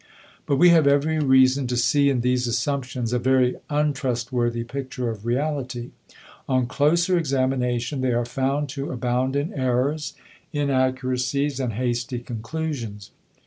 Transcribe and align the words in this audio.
But 0.47 0.55
we 0.55 0.69
have 0.69 0.87
every 0.87 1.19
reason 1.19 1.67
to 1.67 1.77
see 1.77 2.09
in 2.09 2.21
these 2.21 2.47
assumptions 2.47 3.13
a 3.13 3.19
very 3.19 3.57
untrustworthy 3.69 4.63
picture 4.63 5.11
of 5.11 5.27
reality. 5.27 5.91
On 6.49 6.65
closer 6.65 7.19
examination 7.19 8.01
they 8.01 8.11
are 8.11 8.25
found 8.25 8.67
to 8.69 8.89
abound 8.91 9.35
in 9.35 9.53
errors, 9.53 10.15
inaccuracies 10.51 11.59
and 11.59 11.73
hasty 11.73 12.17
conclusions. 12.17 13.11